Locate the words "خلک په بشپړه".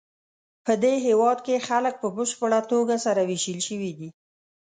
1.67-2.59